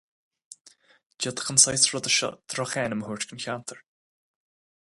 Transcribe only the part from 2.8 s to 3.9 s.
a thabhairt don cheantar.